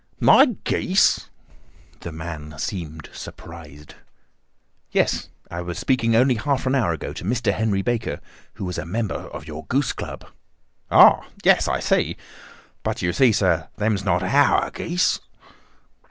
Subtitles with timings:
[0.19, 1.29] "My geese!"
[1.99, 3.93] The man seemed surprised.
[4.91, 5.29] "Yes.
[5.51, 7.53] I was speaking only half an hour ago to Mr.
[7.53, 8.19] Henry Baker,
[8.55, 10.25] who was a member of your goose club."
[10.89, 11.27] "Ah!
[11.43, 12.17] yes, I see.
[12.81, 15.19] But you see, sir, them's not our geese."